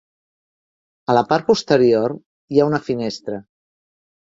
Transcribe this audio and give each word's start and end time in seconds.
A 1.13 1.17
la 1.17 1.23
part 1.33 1.45
posterior, 1.51 2.17
hi 2.49 2.59
ha 2.65 2.69
una 2.73 2.83
finestra. 2.91 3.41